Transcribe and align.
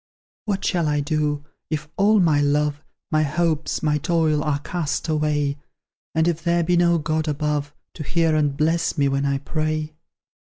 What 0.45 0.65
shall 0.65 0.87
I 0.87 0.99
do, 0.99 1.45
if 1.69 1.87
all 1.95 2.19
my 2.19 2.41
love, 2.41 2.81
My 3.11 3.21
hopes, 3.21 3.83
my 3.83 3.99
toil, 3.99 4.43
are 4.43 4.57
cast 4.57 5.07
away, 5.07 5.59
And 6.15 6.27
if 6.27 6.43
there 6.43 6.63
be 6.63 6.75
no 6.75 6.97
God 6.97 7.27
above, 7.27 7.71
To 7.93 8.01
hear 8.03 8.35
and 8.35 8.57
bless 8.57 8.97
me 8.97 9.07
when 9.07 9.27
I 9.27 9.37
pray? 9.37 9.93